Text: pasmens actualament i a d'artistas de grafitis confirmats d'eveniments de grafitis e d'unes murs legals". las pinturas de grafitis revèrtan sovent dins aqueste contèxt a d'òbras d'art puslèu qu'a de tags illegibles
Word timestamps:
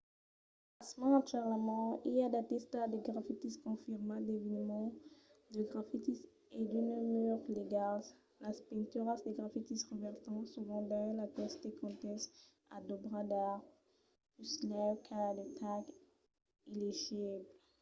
pasmens 0.77 1.19
actualament 1.21 1.91
i 2.11 2.13
a 2.25 2.31
d'artistas 2.33 2.87
de 2.93 2.97
grafitis 3.07 3.55
confirmats 3.65 4.25
d'eveniments 4.27 4.95
de 5.53 5.59
grafitis 5.71 6.19
e 6.57 6.59
d'unes 6.69 7.03
murs 7.11 7.43
legals". 7.57 8.05
las 8.43 8.57
pinturas 8.69 9.19
de 9.25 9.31
grafitis 9.37 9.87
revèrtan 9.91 10.37
sovent 10.53 10.85
dins 10.91 11.21
aqueste 11.27 11.67
contèxt 11.81 12.27
a 12.75 12.77
d'òbras 12.87 13.25
d'art 13.31 13.65
puslèu 14.33 14.91
qu'a 15.05 15.23
de 15.39 15.45
tags 15.59 15.93
illegibles 16.71 17.47